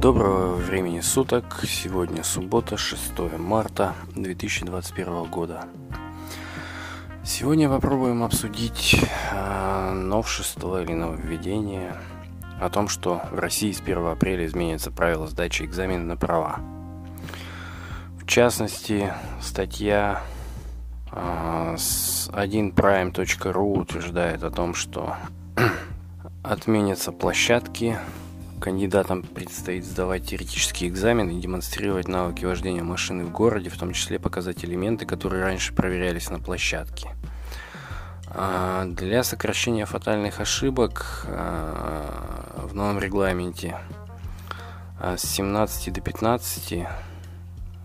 [0.00, 1.62] Доброго времени суток.
[1.68, 5.66] Сегодня суббота, 6 марта 2021 года.
[7.22, 8.98] Сегодня попробуем обсудить
[9.30, 11.96] э, новшество или нововведение
[12.58, 16.60] о том, что в России с 1 апреля изменятся правила сдачи экзамена на права.
[18.18, 19.12] В частности,
[19.42, 20.22] статья
[21.12, 25.16] э, с 1prime.ru утверждает о том, что
[26.42, 27.98] отменятся площадки
[28.60, 34.18] Кандидатам предстоит сдавать теоретический экзамен и демонстрировать навыки вождения машины в городе, в том числе
[34.18, 37.10] показать элементы, которые раньше проверялись на площадке.
[38.26, 43.78] А, для сокращения фатальных ошибок а, в новом регламенте
[45.00, 46.86] а, с 17 до 15,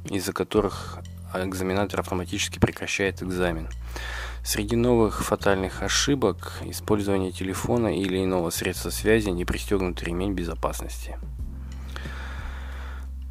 [0.09, 0.99] из-за которых
[1.43, 3.67] экзаменатор автоматически прекращает экзамен.
[4.43, 11.17] Среди новых фатальных ошибок– использование телефона или иного средства связи, не пристегнутый ремень безопасности.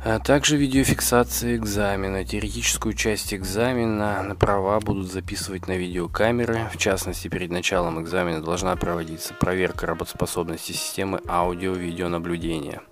[0.06, 2.24] А также видеофиксация экзамена.
[2.26, 6.68] Теоретическую часть экзамена на права будут записывать на видеокамеры.
[6.74, 12.82] В частности, перед началом экзамена должна проводиться проверка работоспособности системы аудио-видеонаблюдения.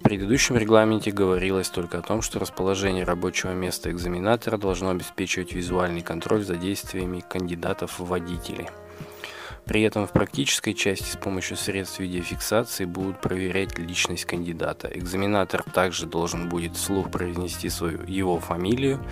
[0.00, 6.00] В предыдущем регламенте говорилось только о том, что расположение рабочего места экзаменатора должно обеспечивать визуальный
[6.00, 8.70] контроль за действиями кандидатов в водители.
[9.66, 14.90] При этом в практической части с помощью средств видеофиксации будут проверять личность кандидата.
[14.92, 19.04] Экзаменатор также должен будет вслух произнести свою его фамилию,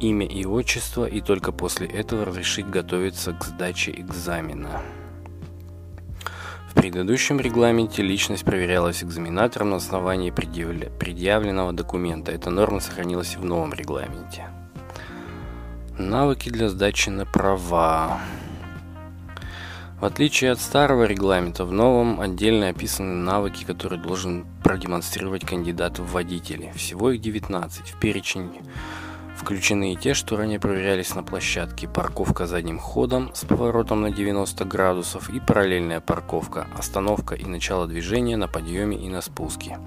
[0.00, 4.82] имя и отчество, и только после этого разрешить готовиться к сдаче экзамена.
[6.82, 12.32] Предыдущем регламенте личность проверялась экзаменатором на основании предъявленного документа.
[12.32, 14.48] Эта норма сохранилась и в новом регламенте.
[15.96, 18.18] Навыки для сдачи на права.
[20.00, 26.10] В отличие от старого регламента, в новом отдельно описаны навыки, которые должен продемонстрировать кандидат в
[26.10, 26.72] водители.
[26.74, 27.90] Всего их 19.
[27.90, 28.50] В перечень
[29.42, 31.88] Включены и те, что ранее проверялись на площадке.
[31.88, 38.36] Парковка задним ходом с поворотом на 90 градусов и параллельная парковка, остановка и начало движения
[38.36, 39.80] на подъеме и на спуске.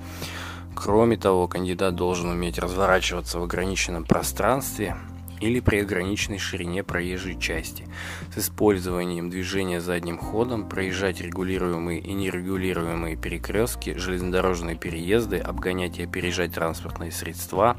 [0.76, 4.98] Кроме того, кандидат должен уметь разворачиваться в ограниченном пространстве
[5.40, 7.88] или при ограниченной ширине проезжей части
[8.36, 16.54] с использованием движения задним ходом, проезжать регулируемые и нерегулируемые перекрестки, железнодорожные переезды, обгонять и опережать
[16.54, 17.78] транспортные средства,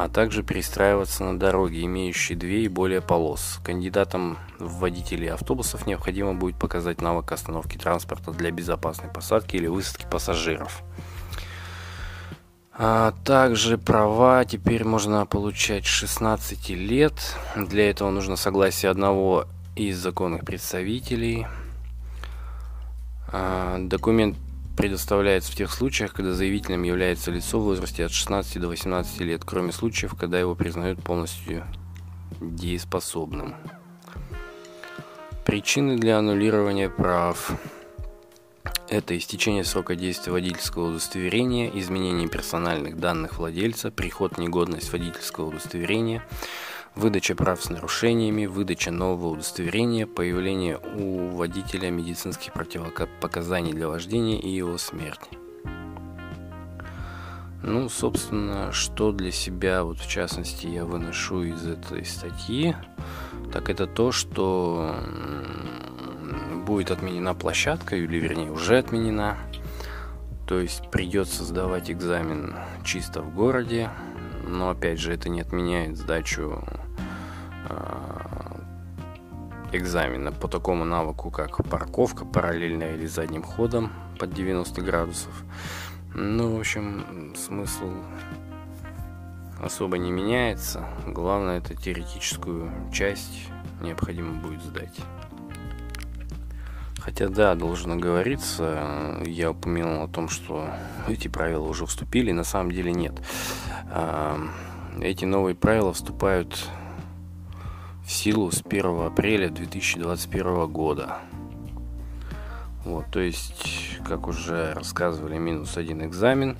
[0.00, 3.58] а также перестраиваться на дороге, имеющие две и более полос.
[3.64, 10.06] Кандидатам в водители автобусов необходимо будет показать навык остановки транспорта для безопасной посадки или высадки
[10.08, 10.84] пассажиров.
[12.72, 17.14] А также права теперь можно получать 16 лет.
[17.56, 21.48] Для этого нужно согласие одного из законных представителей.
[23.32, 24.36] А, документ
[24.78, 29.42] предоставляется в тех случаях, когда заявителем является лицо в возрасте от 16 до 18 лет,
[29.44, 31.66] кроме случаев, когда его признают полностью
[32.40, 33.56] дееспособным.
[35.44, 37.50] Причины для аннулирования прав.
[38.88, 46.22] Это истечение срока действия водительского удостоверения, изменение персональных данных владельца, приход в негодность водительского удостоверения,
[46.94, 54.48] выдача прав с нарушениями, выдача нового удостоверения, появление у водителя медицинских противопоказаний для вождения и
[54.48, 55.28] его смерть.
[57.62, 62.76] Ну, собственно, что для себя, вот в частности, я выношу из этой статьи,
[63.52, 64.94] так это то, что
[66.66, 69.38] будет отменена площадка, или вернее уже отменена.
[70.46, 72.54] То есть придется сдавать экзамен
[72.84, 73.90] чисто в городе,
[74.48, 76.64] но опять же это не отменяет сдачу
[77.68, 78.48] э,
[79.72, 85.44] экзамена по такому навыку, как парковка параллельная или задним ходом под 90 градусов.
[86.14, 87.92] Ну, в общем, смысл
[89.60, 90.86] особо не меняется.
[91.06, 93.48] Главное, это теоретическую часть
[93.80, 94.98] необходимо будет сдать.
[97.08, 100.68] Хотя да, должно говориться, я упомянул о том, что
[101.08, 103.14] эти правила уже вступили, на самом деле нет.
[105.00, 106.68] Эти новые правила вступают
[108.04, 111.16] в силу с 1 апреля 2021 года.
[112.84, 116.58] Вот, то есть, как уже рассказывали, минус один экзамен,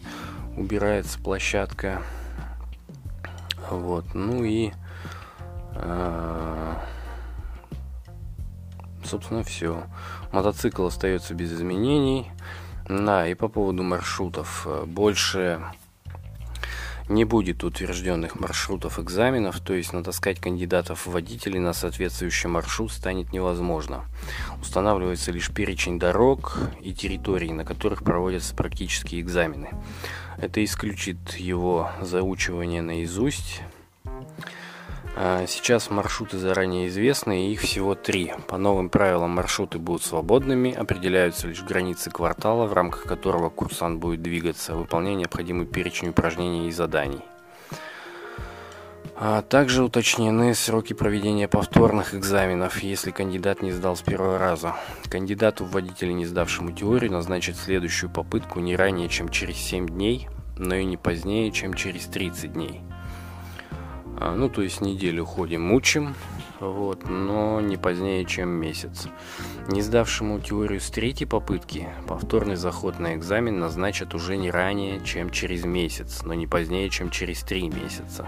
[0.57, 2.01] убирается площадка.
[3.69, 4.73] Вот, ну и,
[5.75, 6.75] э,
[9.05, 9.85] собственно, все.
[10.33, 12.31] Мотоцикл остается без изменений.
[12.89, 14.67] Да, и по поводу маршрутов.
[14.87, 15.61] Больше
[17.09, 23.33] Не будет утвержденных маршрутов экзаменов, то есть натаскать кандидатов в водителей на соответствующий маршрут станет
[23.33, 24.05] невозможно.
[24.61, 29.71] Устанавливается лишь перечень дорог и территорий, на которых проводятся практические экзамены.
[30.37, 33.63] Это исключит его заучивание наизусть,
[35.17, 38.33] сейчас маршруты заранее известны, их всего три.
[38.47, 44.23] По новым правилам маршруты будут свободными, определяются лишь границы квартала, в рамках которого курсант будет
[44.23, 47.23] двигаться, выполняя необходимый перечень упражнений и заданий.
[49.21, 54.77] А также уточнены сроки проведения повторных экзаменов, если кандидат не сдал с первого раза.
[55.11, 60.29] Кандидату в водителе, не сдавшему теорию, назначат следующую попытку не ранее, чем через 7 дней,
[60.57, 62.83] но и не позднее, чем через 30 дней.
[64.21, 66.17] А, ну, то есть неделю ходим, мучим,
[66.59, 69.07] вот, но не позднее, чем месяц.
[69.69, 75.31] Не сдавшему теорию с третьей попытки, повторный заход на экзамен назначат уже не ранее, чем
[75.31, 78.27] через месяц, но не позднее, чем через три месяца.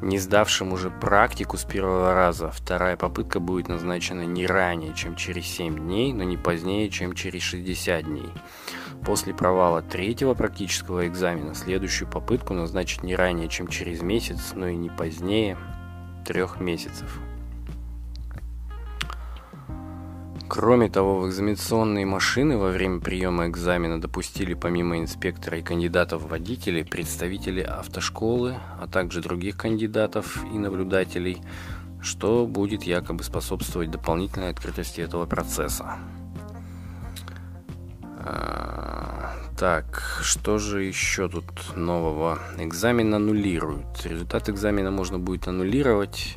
[0.00, 5.44] Не сдавшим уже практику с первого раза, вторая попытка будет назначена не ранее, чем через
[5.46, 8.32] 7 дней, но не позднее, чем через 60 дней.
[9.04, 14.76] После провала третьего практического экзамена следующую попытку назначить не ранее, чем через месяц, но и
[14.76, 15.56] не позднее
[16.24, 17.20] трех месяцев.
[20.48, 26.84] Кроме того, в экзаменационные машины во время приема экзамена допустили помимо инспектора и кандидатов водителей
[26.84, 31.38] представители автошколы, а также других кандидатов и наблюдателей,
[32.02, 35.96] что будет якобы способствовать дополнительной открытости этого процесса.
[38.24, 42.38] А, так, что же еще тут нового?
[42.58, 44.04] Экзамен аннулируют.
[44.04, 46.36] Результат экзамена можно будет аннулировать.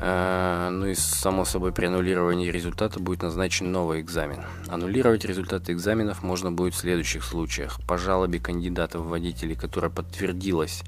[0.00, 4.42] А, ну и само собой при аннулировании результата будет назначен новый экзамен.
[4.68, 7.80] Аннулировать результаты экзаменов можно будет в следующих случаях.
[7.86, 10.82] По жалобе кандидата в водители, которая подтвердилась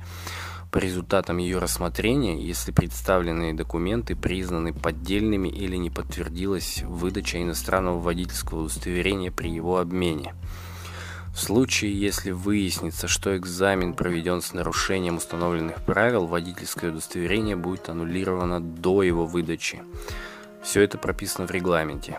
[0.70, 8.60] по результатам ее рассмотрения, если представленные документы признаны поддельными или не подтвердилась выдача иностранного водительского
[8.60, 10.34] удостоверения при его обмене.
[11.34, 18.60] В случае, если выяснится, что экзамен проведен с нарушением установленных правил, водительское удостоверение будет аннулировано
[18.60, 19.82] до его выдачи.
[20.62, 22.18] Все это прописано в регламенте.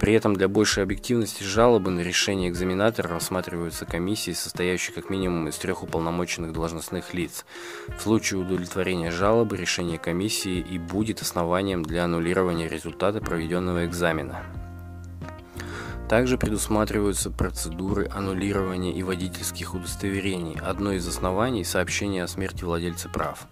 [0.00, 5.56] При этом для большей объективности жалобы на решение экзаменатора рассматриваются комиссией, состоящей как минимум из
[5.56, 7.44] трех уполномоченных должностных лиц.
[7.88, 14.42] В случае удовлетворения жалобы решение комиссии и будет основанием для аннулирования результата проведенного экзамена.
[16.08, 20.56] Также предусматриваются процедуры аннулирования и водительских удостоверений.
[20.58, 23.46] Одно из оснований– сообщение о смерти владельца прав.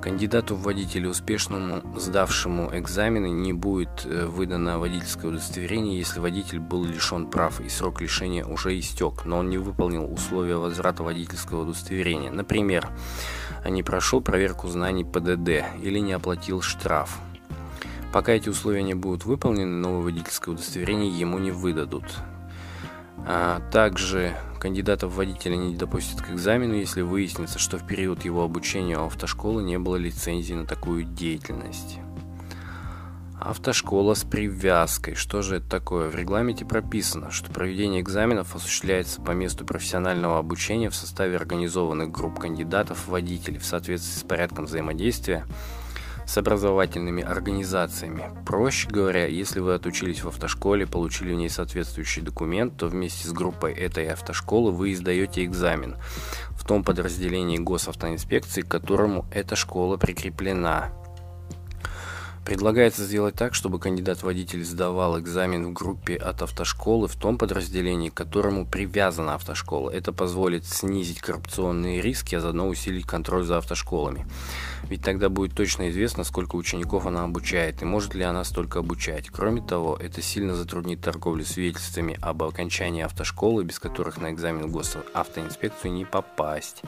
[0.00, 6.84] Кандидату в водители, успешному сдавшему экзамены, не будет э, выдано водительское удостоверение, если водитель был
[6.84, 12.30] лишен прав и срок лишения уже истек, но он не выполнил условия возврата водительского удостоверения.
[12.30, 12.88] Например,
[13.68, 17.18] не прошел проверку знаний ПДД или не оплатил штраф.
[18.10, 22.04] Пока эти условия не будут выполнены, новое водительское удостоверение ему не выдадут.
[23.26, 28.42] А также кандидата в водителя не допустят к экзамену, если выяснится, что в период его
[28.42, 31.98] обучения у автошколы не было лицензии на такую деятельность.
[33.40, 35.14] Автошкола с привязкой.
[35.14, 36.10] Что же это такое?
[36.10, 42.38] В регламенте прописано, что проведение экзаменов осуществляется по месту профессионального обучения в составе организованных групп
[42.38, 45.46] кандидатов в водители в соответствии с порядком взаимодействия
[46.30, 48.30] с образовательными организациями.
[48.46, 53.32] Проще говоря, если вы отучились в автошколе, получили в ней соответствующий документ, то вместе с
[53.32, 55.96] группой этой автошколы вы издаете экзамен
[56.50, 60.92] в том подразделении госавтоинспекции, к которому эта школа прикреплена.
[62.44, 68.14] Предлагается сделать так, чтобы кандидат-водитель сдавал экзамен в группе от автошколы в том подразделении, к
[68.14, 69.90] которому привязана автошкола.
[69.90, 74.26] Это позволит снизить коррупционные риски, а заодно усилить контроль за автошколами.
[74.84, 79.28] Ведь тогда будет точно известно, сколько учеников она обучает и может ли она столько обучать.
[79.28, 84.72] Кроме того, это сильно затруднит торговлю свидетельствами об окончании автошколы, без которых на экзамен в
[84.72, 86.82] госавтоинспекцию не попасть.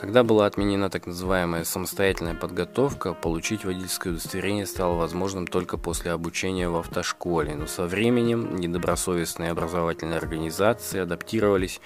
[0.00, 6.68] Когда была отменена так называемая самостоятельная подготовка, получить водительское удостоверение стало возможным только после обучения
[6.68, 11.80] в автошколе, но со временем недобросовестные образовательные организации адаптировались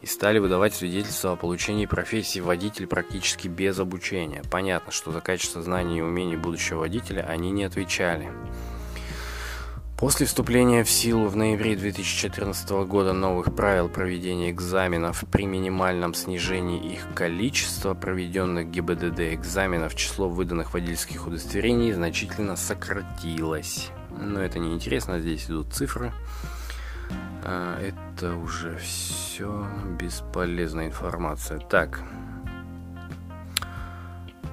[0.00, 4.44] и стали выдавать свидетельства о получении профессии водитель практически без обучения.
[4.48, 8.30] Понятно, что за качество знаний и умений будущего водителя они не отвечали.
[10.00, 16.94] После вступления в силу в ноябре 2014 года новых правил проведения экзаменов при минимальном снижении
[16.94, 23.90] их количества проведенных ГИБДД экзаменов число выданных водительских удостоверений значительно сократилось.
[24.18, 26.14] Но это не интересно, здесь идут цифры.
[27.44, 29.66] А, это уже все
[30.00, 31.58] бесполезная информация.
[31.58, 32.00] Так.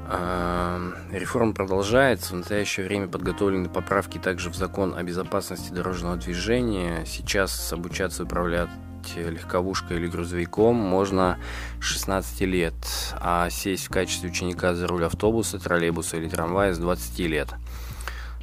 [0.10, 0.80] А,
[1.12, 2.34] реформа продолжается.
[2.34, 7.04] В настоящее время подготовлены поправки также в закон о безопасности дорожного движения.
[7.06, 8.70] Сейчас обучаться управлять
[9.16, 11.38] легковушкой или грузовиком можно
[11.80, 12.74] 16 лет,
[13.20, 17.50] а сесть в качестве ученика за руль автобуса, троллейбуса или трамвая с 20 лет–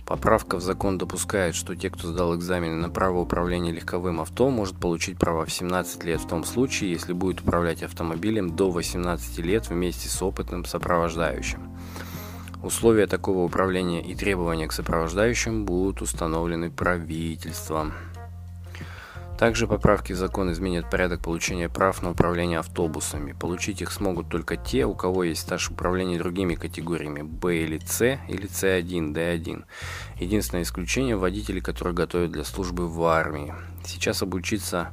[0.07, 4.77] Поправка в закон допускает, что те, кто сдал экзамены на право управления легковым авто, может
[4.77, 9.71] получить право в 17 лет в том случае, если будет управлять автомобилем до 18 лет
[9.71, 11.71] вместе с опытным сопровождающим.
[12.63, 17.95] Условия такого управления и требования к сопровождающим будут установлены правительством.
[19.39, 23.33] Также поправки в закон изменят порядок получения прав на управление автобусами.
[23.33, 28.19] Получить их смогут только те, у кого есть стаж управления другими категориями Б или С
[28.29, 29.65] или С1, Д1.
[30.21, 33.53] Единственное исключение– водители, которые готовят для службы в армии.
[33.85, 34.93] Сейчас обучиться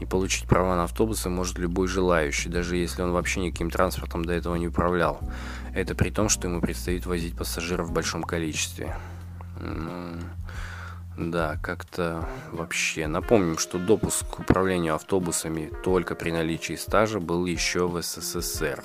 [0.00, 4.32] и получить права на автобусы может любой желающий, даже если он вообще никаким транспортом до
[4.32, 5.20] этого не управлял.
[5.74, 8.96] Это при том, что ему предстоит возить пассажиров в большом количестве.
[11.16, 13.06] Да, как-то вообще.
[13.06, 18.82] Напомним, что допуск к управлению автобусами только при наличии стажа был еще в СССР.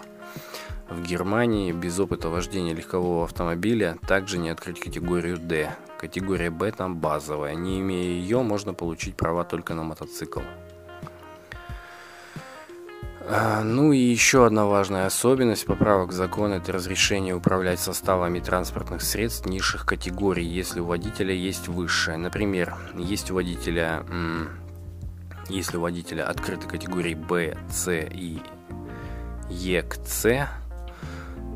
[0.89, 5.71] В Германии без опыта вождения легкового автомобиля также не открыть категорию D.
[5.99, 7.55] Категория B там базовая.
[7.55, 10.41] Не имея ее, можно получить права только на мотоцикл.
[13.31, 19.45] А, ну и еще одна важная особенность поправок закона– это разрешение управлять составами транспортных средств
[19.45, 22.17] низших категорий, если у водителя есть высшее.
[22.17, 24.03] Например, есть у водителя,
[25.47, 28.41] если у водителя открыты категории B, C и
[29.51, 30.47] E к C,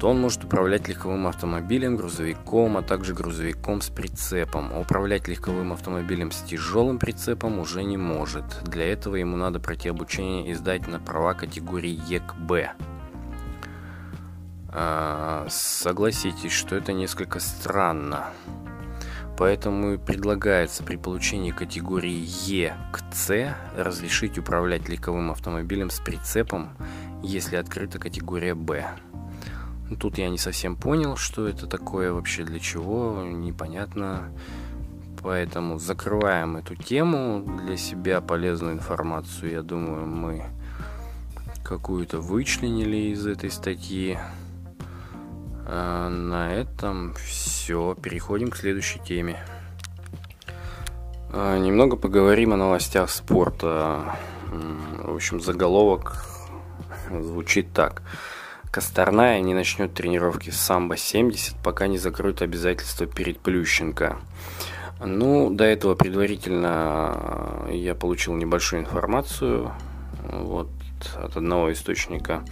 [0.04, 4.72] то он может управлять легковым автомобилем, грузовиком, а также грузовиком с прицепом.
[4.74, 8.44] А управлять легковым автомобилем с тяжелым прицепом уже не может.
[8.66, 12.76] Для этого ему надо пройти обучение и сдать на права категории ЕКБ.
[14.68, 18.26] А, согласитесь, что это несколько странно.
[19.38, 26.72] Поэтому и предлагается при получении категории Е к С разрешить управлять легковым автомобилем с прицепом,
[27.24, 28.86] если открыта категория Б.
[29.96, 34.32] Тут я не совсем понял, что это такое вообще, для чего, непонятно.
[35.22, 37.46] Поэтому закрываем эту тему.
[37.66, 40.46] Для себя полезную информацию, я думаю, мы
[41.64, 44.18] какую-то вычленили из этой статьи.
[45.66, 47.96] А на этом все.
[47.96, 49.40] Переходим к следующей теме.
[51.32, 54.18] А, немного поговорим о новостях спорта.
[54.52, 56.26] В общем, заголовок
[57.10, 58.04] звучит так.
[58.74, 64.18] Косторная не начнет тренировки с самбо-70, пока не закроют обязательства перед Плющенко.
[65.00, 69.72] Ну, до этого предварительно я получил небольшую информацию
[70.24, 70.70] вот,
[71.16, 72.44] от одного источника,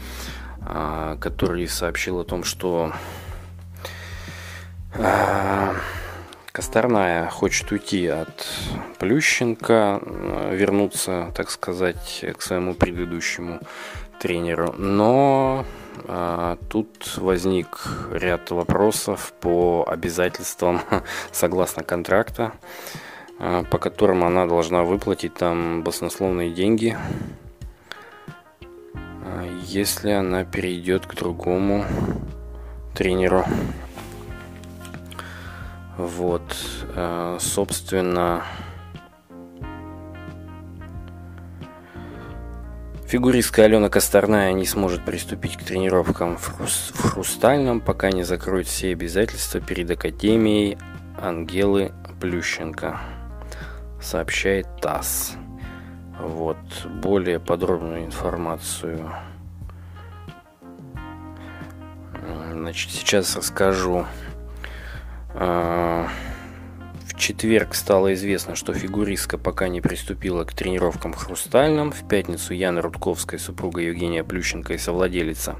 [0.61, 2.93] а, который сообщил о том, что
[4.93, 5.73] а,
[6.51, 8.47] Косторная хочет уйти от
[8.99, 9.99] Плющенко,
[10.51, 13.59] вернуться, так сказать, к своему предыдущему
[14.19, 15.65] тренеру, но
[16.69, 20.81] тут возник ряд вопросов по обязательствам
[21.31, 22.53] согласно контракта,
[23.39, 26.98] а, по которым она должна выплатить там баснословные деньги,
[28.63, 31.86] а, если она перейдет к другому
[32.95, 33.45] тренеру.
[35.98, 36.55] Вот,
[37.39, 38.43] собственно,
[43.12, 48.68] Фигуристка Алена Косторная не сможет приступить к тренировкам в, Хрус в Хрустальном, пока не закроет
[48.68, 50.77] все обязательства перед Академией
[51.22, 51.91] Ангелы
[52.22, 53.01] Плющенко,
[54.01, 55.34] сообщает ТАСС.
[56.22, 56.56] Вот,
[57.03, 59.12] более подробную информацию
[62.53, 64.06] Значит, сейчас расскажу.
[67.21, 71.91] Четверг стало известно, что фигуристка пока не приступила к тренировкам в Хрустальном.
[71.91, 75.57] В пятницу Яна Рудковская, супруга Евгения Плющенко и совладелица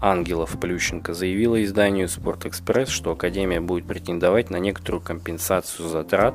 [0.00, 6.34] Ангелов Плющенко заявила изданию «Спортэкспресс», что Академия будет претендовать на некоторую компенсацию затрат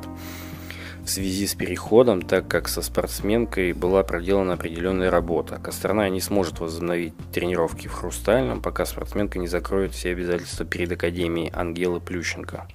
[1.04, 5.60] в связи с переходом, так как со спортсменкой была проделана определенная работа.
[5.62, 11.52] Косторная не сможет возобновить тренировки в Хрустальном, пока спортсменка не закроет все обязательства перед Академией
[11.54, 12.66] Ангелы Плющенко.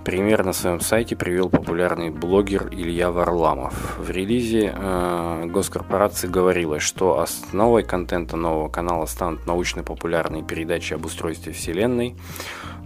[0.07, 3.99] Пример на своем сайте привел популярный блогер Илья Варламов.
[3.99, 11.53] В релизе э, госкорпорации говорилось, что основой контента нового канала станут научно-популярные передачи об устройстве
[11.53, 12.15] Вселенной,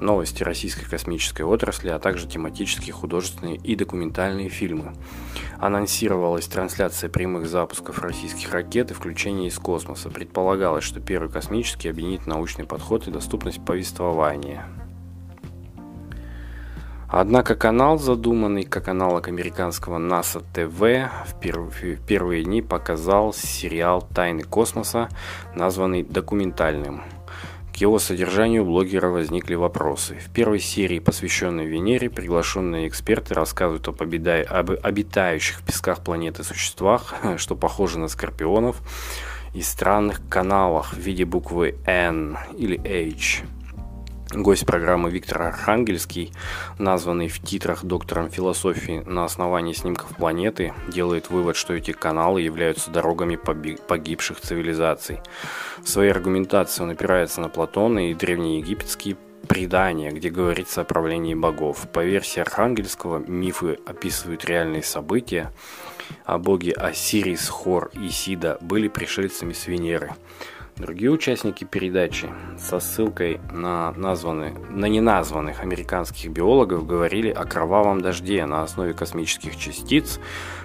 [0.00, 4.94] новости российской космической отрасли, а также тематические, художественные и документальные фильмы.
[5.58, 10.10] Анонсировалась трансляция прямых запусков российских ракет и включение из космоса.
[10.10, 14.64] Предполагалось, что первый космический объединит научный подход и доступность повествования.
[17.12, 24.44] Однако канал, задуманный как аналог американского НАСА ТВ, в, в первые дни показал сериал «Тайны
[24.44, 25.08] космоса»,
[25.56, 27.02] названный документальным.
[27.80, 30.16] Его содержанию блогера возникли вопросы.
[30.16, 34.42] В первой серии, посвященной Венере, приглашенные эксперты рассказывают об, обида...
[34.42, 38.82] об обитающих в песках планеты существах, что похоже на скорпионов,
[39.54, 43.44] и странных каналах в виде буквы N или H–
[44.32, 46.32] Гость программы Виктор Архангельский,
[46.78, 52.92] названный в титрах доктором философии на основании снимков планеты, делает вывод, что эти каналы являются
[52.92, 55.18] дорогами погибших цивилизаций.
[55.82, 59.16] В своей аргументации он опирается на Платона и древнеегипетские
[59.48, 61.88] предания, где говорится о правлении богов.
[61.92, 65.52] По версии Архангельского, мифы описывают реальные события,
[66.24, 70.14] а боги Осирис, Хор и Сида были пришельцами с Венеры–
[70.80, 78.46] Другие участники передачи со ссылкой на, названные, на неназванных американских биологов говорили о кровавом дожде
[78.46, 80.18] на основе космических частиц,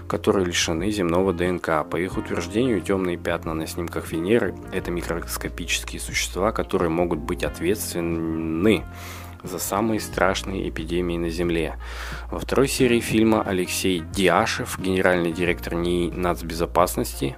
[0.07, 1.85] которые лишены земного ДНК.
[1.91, 8.85] По их утверждению, темные пятна на снимках Венеры– это микроскопические существа, которые могут быть ответственны
[9.43, 11.75] за самые страшные эпидемии на Земле.
[12.31, 17.35] Во второй серии фильма Алексей Диашев, генеральный директор НИИ нацбезопасности,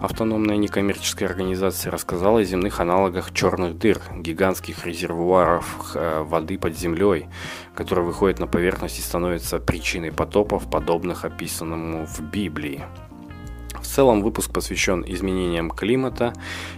[0.00, 7.26] Автономная некоммерческая организация рассказала о земных аналогах черных дыр, гигантских резервуаров э, воды под землей,
[7.74, 12.84] которые выходят на поверхность и становятся причиной потопов, подобных описанному в Библии.
[13.80, 16.32] В целом выпуск посвящен изменениям климата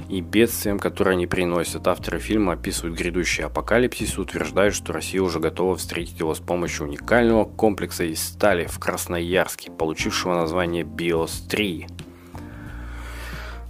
[0.08, 1.86] и бедствиям, которые они приносят.
[1.86, 6.86] Авторы фильма описывают грядущий апокалипсис и утверждают, что Россия уже готова встретить его с помощью
[6.86, 12.05] уникального комплекса из стали в Красноярске, получившего название «Биос-3».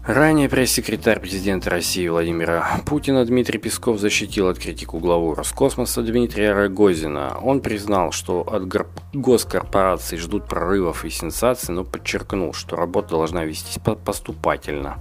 [0.07, 7.37] Ранее пресс-секретарь президента России Владимира Путина Дмитрий Песков защитил от критику главу Роскосмоса Дмитрия Рогозина.
[7.43, 8.69] Он признал, что от
[9.13, 14.99] госкорпораций ждут прорывов и сенсаций, но подчеркнул, что работа должна вестись поступательно.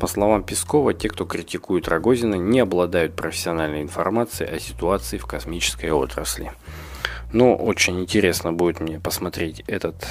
[0.00, 5.92] По словам Пескова, те, кто критикует Рогозина, не обладают профессиональной информацией о ситуации в космической
[5.92, 6.50] отрасли.
[7.32, 10.04] Но очень интересно будет мне посмотреть этот,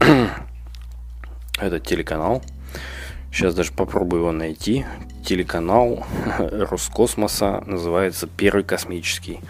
[1.60, 2.42] этот телеканал.
[3.32, 4.86] Сейчас даже попробую его найти.
[5.24, 6.06] Телеканал
[6.38, 9.40] Роскосмоса называется «Первый космический».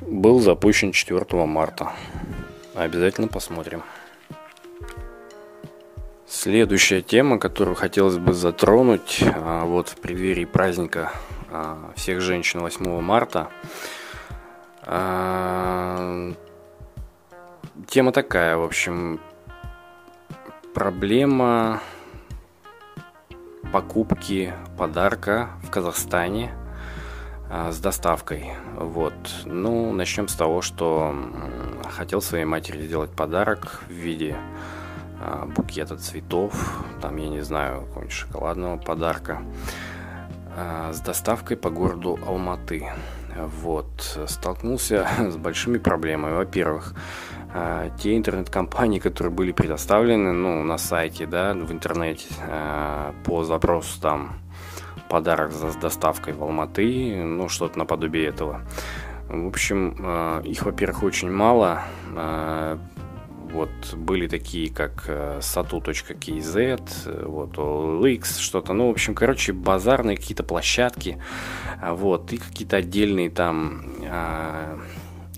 [0.00, 1.92] Был запущен 4 марта.
[2.74, 3.82] Обязательно посмотрим.
[6.26, 11.12] Следующая тема, которую хотелось бы затронуть а, вот в преддверии праздника
[11.50, 13.48] а, всех женщин 8 марта.
[14.82, 16.32] А,
[17.88, 19.20] тема такая, в общем,
[20.72, 21.82] проблема
[23.72, 26.52] покупки подарка в Казахстане
[27.48, 28.52] а, с доставкой.
[28.76, 29.14] Вот.
[29.44, 31.14] Ну, начнем с того, что
[31.90, 34.36] хотел своей матери сделать подарок в виде
[35.20, 39.42] а, букета цветов, там, я не знаю, какого-нибудь шоколадного подарка
[40.56, 42.88] а, с доставкой по городу Алматы.
[43.36, 44.18] Вот.
[44.26, 46.34] Столкнулся с большими проблемами.
[46.34, 46.94] Во-первых,
[47.52, 54.00] а, те интернет-компании, которые были предоставлены ну, на сайте, да, в интернете а, по запросу
[54.00, 54.38] там
[55.08, 58.62] подарок с доставкой в Алматы, ну, что-то наподобие этого.
[59.28, 61.82] В общем, э, их, во-первых, очень мало.
[62.16, 62.78] Э,
[63.52, 68.72] вот были такие, как satu.kz, вот OLX, что-то.
[68.72, 71.20] Ну, в общем, короче, базарные какие-то площадки.
[71.82, 73.82] Вот, и какие-то отдельные там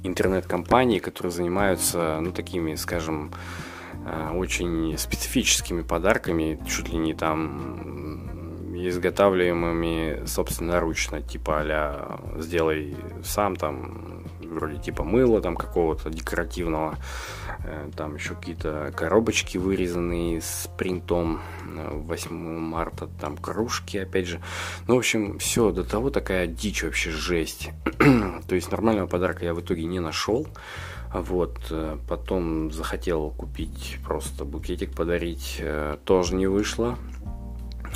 [0.03, 3.33] интернет-компании, которые занимаются, ну, такими, скажем,
[4.35, 8.42] очень специфическими подарками, чуть ли не там
[8.89, 14.13] изготавливаемыми собственноручно, типа а сделай сам там
[14.53, 16.97] вроде типа мыла там какого-то декоративного,
[17.65, 24.41] э, там еще какие-то коробочки вырезанные с принтом 8 э, марта, там кружки, опять же.
[24.87, 27.71] Ну, в общем, все, до того такая дичь вообще, жесть.
[27.99, 30.47] То есть нормального подарка я в итоге не нашел.
[31.13, 35.63] Вот, э, потом захотел купить просто букетик подарить,
[36.05, 36.99] тоже не вышло.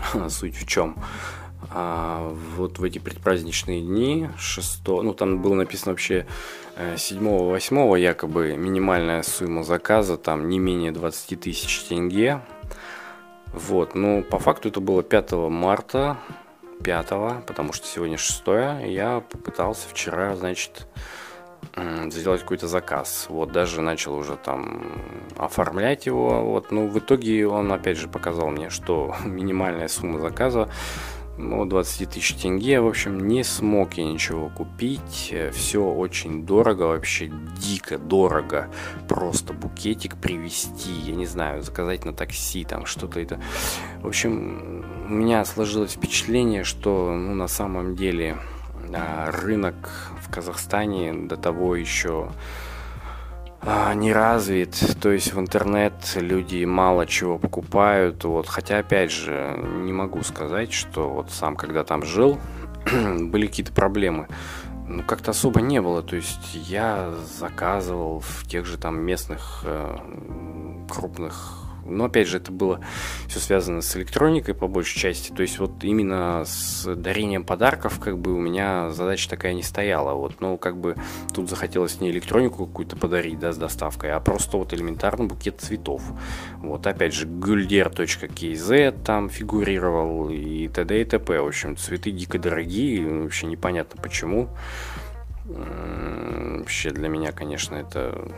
[0.29, 0.97] Суть в чем?
[1.71, 6.27] А, вот в эти предпраздничные дни, 6, ну там было написано вообще
[6.77, 12.41] 7-8 э, якобы минимальная сумма заказа, там не менее 20 тысяч тенге.
[13.53, 16.19] Вот, ну по факту это было 5 марта,
[16.85, 17.09] 5,
[17.47, 18.43] потому что сегодня 6,
[18.87, 20.87] я попытался вчера, значит,
[22.11, 23.27] сделать какой-то заказ.
[23.29, 24.83] Вот даже начал уже там
[25.37, 26.43] оформлять его.
[26.43, 30.69] Вот, ну, в итоге он опять же показал мне, что минимальная сумма заказа
[31.39, 32.81] ну, 20 тысяч тенге.
[32.81, 35.35] В общем, не смог я ничего купить.
[35.53, 38.69] Все очень дорого, вообще дико дорого.
[39.09, 43.41] Просто букетик привезти, я не знаю, заказать на такси, там что-то это.
[44.03, 48.39] В общем, у меня сложилось впечатление, что ну, на самом деле
[49.29, 52.31] рынок в Казахстане до того еще
[53.63, 59.59] а, не развит, то есть в интернет люди мало чего покупают, вот, хотя опять же
[59.83, 62.39] не могу сказать, что вот сам когда там жил,
[63.21, 64.29] были какие-то проблемы,
[64.87, 69.99] ну как-то особо не было, то есть я заказывал в тех же там местных э,
[70.89, 72.81] крупных но опять же, это было
[73.29, 75.33] все связано с электроникой по большей части.
[75.33, 80.15] То есть вот именно с дарением подарков как бы у меня задача такая не стояла.
[80.15, 80.97] Вот, ну, как бы
[81.35, 86.03] тут захотелось не электронику какую-то подарить, да, с доставкой, а просто вот элементарный букет цветов.
[86.59, 91.01] Вот, опять же, gulder.kz там фигурировал и т.д.
[91.01, 91.41] и т.п.
[91.41, 94.49] В общем, цветы дико дорогие, вообще непонятно почему.
[95.45, 98.29] Вообще для меня, конечно, это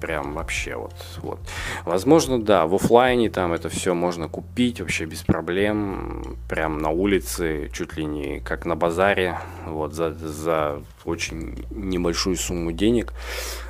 [0.00, 1.38] прям вообще вот, вот.
[1.84, 7.70] Возможно, да, в офлайне там это все можно купить вообще без проблем, прям на улице,
[7.72, 13.12] чуть ли не как на базаре, вот, за, за очень небольшую сумму денег,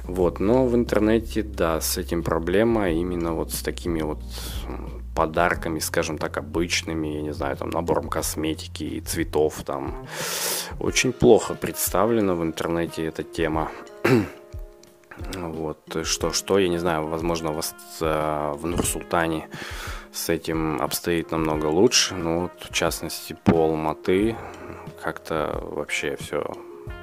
[0.05, 4.21] вот, но в интернете, да, с этим проблема, именно вот с такими вот
[5.15, 10.07] подарками, скажем так, обычными, я не знаю, там, набором косметики и цветов, там,
[10.79, 13.71] очень плохо представлена в интернете эта тема.
[15.35, 19.49] Вот, что, что, я не знаю, возможно, у вас э, в Нур-Султане
[20.13, 24.37] с этим обстоит намного лучше, но вот, в частности, по Алматы
[25.03, 26.45] как-то вообще все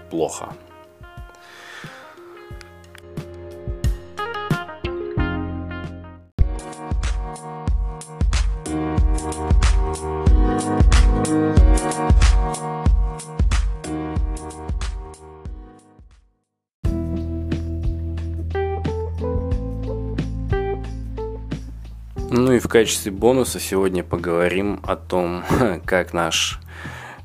[0.10, 0.54] плохо.
[22.78, 25.44] Качестве бонуса сегодня поговорим о том,
[25.88, 26.60] как наш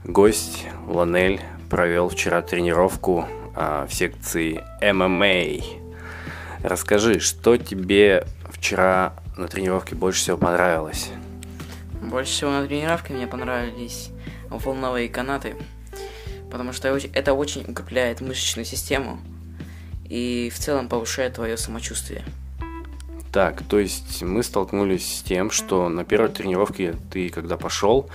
[0.03, 5.63] гость Ланель провел вчера тренировку а, в секции ММА.
[6.63, 11.11] Расскажи, что тебе вчера на тренировке больше всего понравилось?
[12.01, 14.09] Больше всего на тренировке мне понравились
[14.49, 15.57] волновые канаты,
[16.51, 19.21] потому что это очень укрепляет мышечную систему
[20.09, 22.25] и в целом повышает твое самочувствие.
[23.33, 28.11] Так, то есть мы столкнулись с тем, что на первой тренировке ты, когда пошел,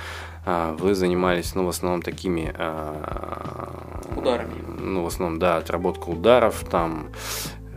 [0.45, 2.53] а, вы занимались, ну, в основном такими...
[2.56, 4.53] А, Ударами.
[4.80, 7.08] Ну, в основном, да, отработка ударов, там,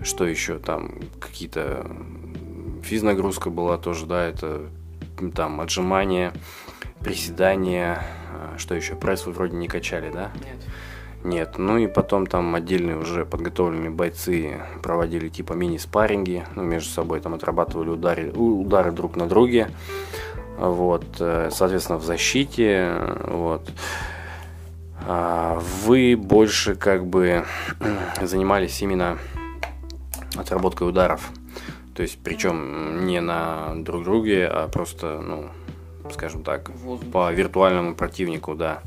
[0.03, 1.87] что еще, там, какие-то...
[2.83, 4.67] Физнагрузка была тоже, да, это
[5.35, 6.35] там отжимания,
[7.01, 10.31] приседания, а, что еще, пресс вы вроде не качали, да?
[10.45, 10.63] Нет.
[11.23, 17.21] Нет, ну и потом там отдельные уже подготовленные бойцы проводили типа мини-спарринги, ну, между собой
[17.21, 19.71] там отрабатывали удары, удары друг на друге,
[20.57, 22.91] вот, э, соответственно, в защите,
[23.25, 23.71] вот.
[25.07, 27.45] А вы больше как бы
[28.23, 29.19] занимались именно
[30.37, 31.31] отработкой ударов,
[31.95, 35.51] то есть причем не на друг друге, а просто, ну,
[36.13, 36.71] скажем так,
[37.13, 38.81] по виртуальному противнику, да.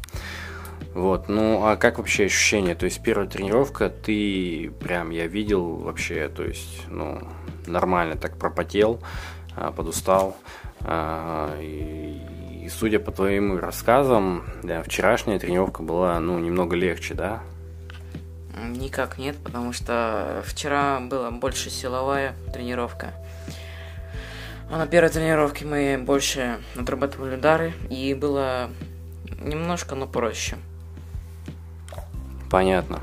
[0.94, 2.76] Вот, ну а как вообще ощущение?
[2.76, 7.20] То есть первая тренировка, ты прям, я видел вообще, то есть, ну,
[7.66, 9.00] нормально так пропотел,
[9.56, 10.38] а, подустал.
[10.82, 17.42] А, и, и судя по твоим рассказам, да, вчерашняя тренировка была, ну, немного легче, да?
[18.56, 23.14] Никак нет, потому что вчера была больше силовая тренировка.
[24.70, 28.70] А на первой тренировке мы больше отрабатывали удары, и было
[29.42, 30.58] немножко, но проще.
[32.54, 33.00] Понятно.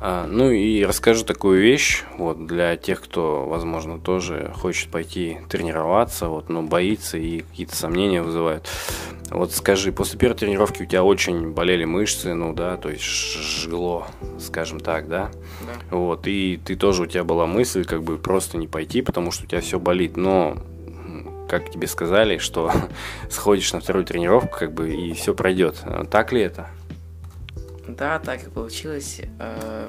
[0.00, 6.28] А, ну и расскажу такую вещь, вот, для тех, кто, возможно, тоже хочет пойти тренироваться,
[6.28, 8.68] вот, но боится и какие-то сомнения вызывают.
[9.30, 14.06] Вот скажи, после первой тренировки у тебя очень болели мышцы, ну да, то есть жгло,
[14.38, 15.32] скажем так, да?
[15.62, 15.96] Да.
[15.96, 19.42] Вот, и ты тоже, у тебя была мысль, как бы просто не пойти, потому что
[19.42, 20.56] у тебя все болит, но
[21.48, 22.70] как тебе сказали, что
[23.28, 25.82] сходишь на вторую тренировку, как бы, и все пройдет.
[26.12, 26.68] Так ли это?
[27.96, 29.20] Да, так и получилось.
[29.38, 29.88] Э,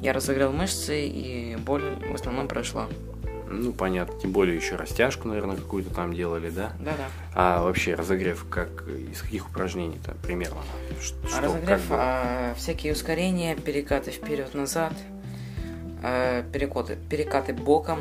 [0.00, 2.86] Я разогрел мышцы, и боль в основном прошла.
[3.48, 4.18] Ну, понятно.
[4.20, 6.72] Тем более еще растяжку, наверное, какую-то там делали, да?
[6.80, 7.06] Да-да.
[7.34, 10.58] А вообще разогрев как из каких упражнений-то примерно?
[10.90, 14.92] А что, разогрев, как а, всякие ускорения, перекаты вперед-назад,
[16.02, 18.00] а, перекаты, перекаты боком,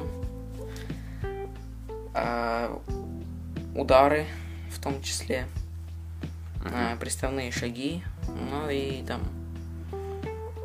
[2.13, 2.81] а,
[3.75, 4.25] удары
[4.71, 5.45] в том числе,
[6.65, 9.21] а, приставные шаги, ну и там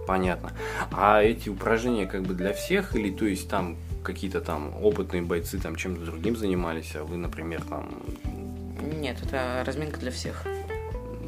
[0.07, 0.51] Понятно.
[0.91, 5.59] А эти упражнения как бы для всех или то есть там какие-то там опытные бойцы
[5.61, 7.89] там чем-то другим занимались, а вы, например, там
[8.83, 10.45] нет, это разминка для всех.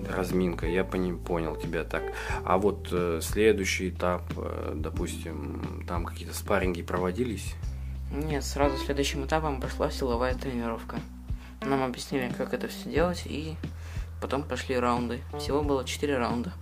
[0.09, 2.03] разминка, я пони- понял тебя так.
[2.45, 7.55] А вот э, следующий этап, э, допустим, там какие-то спарринги проводились?
[8.11, 10.99] Нет, сразу следующим этапом пошла силовая тренировка.
[11.61, 13.55] Нам объяснили, как это все делать, и
[14.23, 15.21] потом пошли раунды.
[15.39, 16.53] Всего было 4 раунда.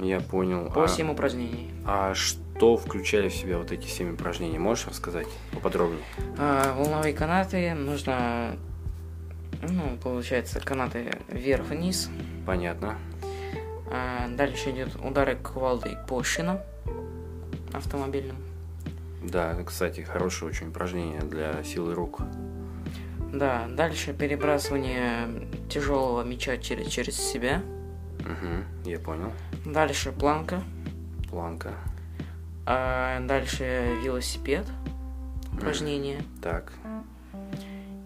[0.00, 0.70] Я понял.
[0.72, 1.70] По А- 7 упражнений.
[1.84, 4.58] А что включали в себя вот эти семь упражнений?
[4.58, 6.02] Можешь рассказать поподробнее?
[6.38, 8.56] А, волновые канаты нужно,
[9.62, 12.10] ну, получается, канаты вверх-вниз.
[12.46, 12.96] Понятно.
[13.90, 16.60] А, дальше идет удары кувалдой по шинам
[17.72, 18.36] автомобильным.
[19.24, 22.20] Да, кстати, хорошее очень упражнение для силы рук.
[23.32, 25.28] Да, дальше перебрасывание
[25.68, 27.62] тяжелого мяча через, через себя.
[28.20, 29.32] Угу, я понял.
[29.64, 30.62] Дальше планка.
[31.30, 31.74] Планка.
[32.66, 34.64] А, дальше велосипед.
[35.52, 36.22] Упражнение.
[36.42, 36.72] Так.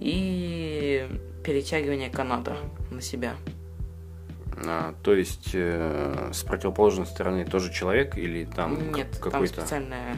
[0.01, 1.09] И
[1.45, 2.57] перетягивание каната
[2.91, 3.35] на себя.
[4.65, 9.61] А, то есть э, с противоположной стороны тоже человек или там Нет, к- там какой-то
[9.61, 10.17] специальная...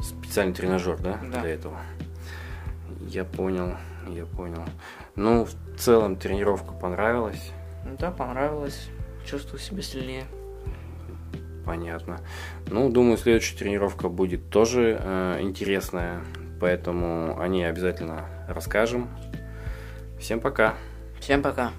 [0.00, 1.40] специальный тренажер, да, Да.
[1.40, 1.80] для этого?
[3.08, 3.74] Я понял,
[4.08, 4.64] я понял.
[5.16, 7.52] Ну, в целом тренировка понравилась.
[7.98, 8.88] Да, понравилось.
[9.24, 10.24] Чувствую себя сильнее.
[11.64, 12.20] Понятно.
[12.68, 16.22] Ну, думаю, следующая тренировка будет тоже э, интересная,
[16.60, 19.08] поэтому о ней обязательно расскажем.
[20.18, 20.74] Всем пока.
[21.20, 21.72] Всем пока.